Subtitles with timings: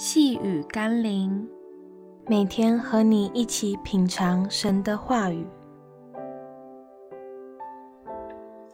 [0.00, 1.44] 细雨甘霖，
[2.28, 5.44] 每天和你一起品尝神的话语，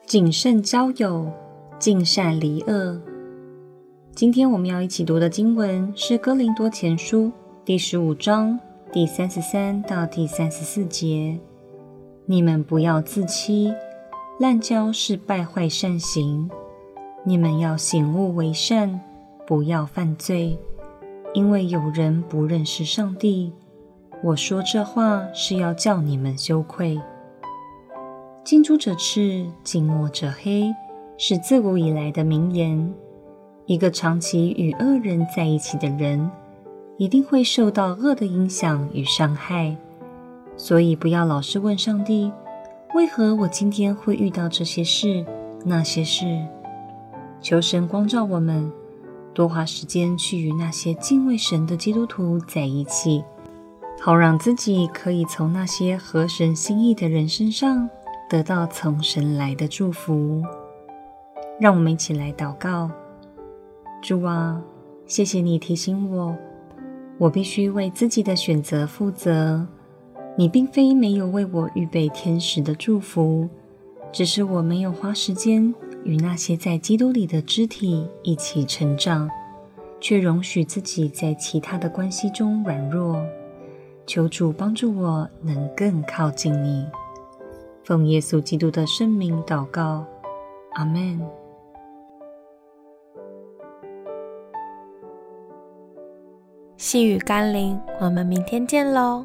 [0.04, 1.32] 谨慎交友，
[1.78, 3.00] 尽善离恶。
[4.14, 7.22] 今天我们要一起读的经文是《哥林多前书》
[7.64, 8.60] 第十五章
[8.92, 11.40] 第三十三到第三十四节。
[12.26, 13.72] 你们不要自欺，
[14.38, 16.50] 滥交是败坏善行。
[17.24, 19.00] 你们要醒悟为善，
[19.46, 20.58] 不要犯罪。
[21.34, 23.52] 因为有人不认识上帝，
[24.22, 26.98] 我说这话是要叫你们羞愧。
[28.44, 30.72] 近朱者赤，近墨者黑，
[31.18, 32.94] 是自古以来的名言。
[33.66, 36.30] 一个长期与恶人在一起的人，
[36.98, 39.76] 一定会受到恶的影响与伤害。
[40.56, 42.30] 所以，不要老是问上帝：
[42.94, 45.26] 为何我今天会遇到这些事、
[45.64, 46.24] 那些事？
[47.40, 48.70] 求神光照我们。
[49.34, 53.24] 多花时间去与那些敬畏神的基督徒在一起，
[54.00, 57.90] 好让自己可以从那些合神心意的人身上
[58.30, 60.42] 得到从神来的祝福。
[61.58, 62.90] 让我们一起来祷告：
[64.00, 64.62] 主啊，
[65.06, 66.36] 谢谢你提醒我，
[67.18, 69.66] 我必须为自己的选择负责。
[70.36, 73.48] 你并非没有为我预备天使的祝福，
[74.12, 75.74] 只是我没有花时间。
[76.04, 79.28] 与那些在基督里的肢体一起成长，
[80.00, 83.24] 却容许自己在其他的关系中软弱。
[84.06, 86.86] 求主帮助我，能更靠近你。
[87.84, 90.04] 奉耶稣基督的圣名祷告，
[90.74, 91.20] 阿门。
[96.76, 99.24] 细雨甘霖，我们明天见喽。